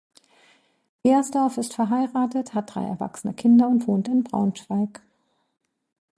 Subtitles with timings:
[1.03, 5.03] Gersdorff ist verheiratet, hat drei erwachsene Kinder und wohnt in Braunschweig.